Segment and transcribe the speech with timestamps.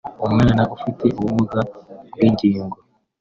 [0.25, 1.59] umwana ufite ubumuga
[2.11, 2.77] bw’ingingo